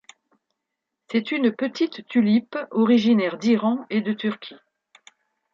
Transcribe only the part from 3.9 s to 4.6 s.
et de Turquie.